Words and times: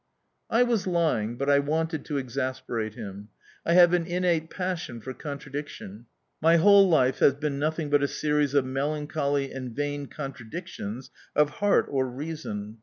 I 0.49 0.63
was 0.63 0.87
lying, 0.87 1.37
but 1.37 1.47
I 1.47 1.59
wanted 1.59 2.05
to 2.05 2.17
exasperate 2.17 2.95
him. 2.95 3.27
I 3.63 3.73
have 3.73 3.93
an 3.93 4.07
innate 4.07 4.49
passion 4.49 4.99
for 4.99 5.13
contradiction 5.13 6.07
my 6.41 6.55
whole 6.57 6.89
life 6.89 7.19
has 7.19 7.35
been 7.35 7.59
nothing 7.59 7.91
but 7.91 8.01
a 8.01 8.07
series 8.07 8.55
of 8.55 8.65
melancholy 8.65 9.53
and 9.53 9.75
vain 9.75 10.07
contradictions 10.07 11.11
of 11.35 11.51
heart 11.51 11.85
or 11.87 12.07
reason. 12.07 12.79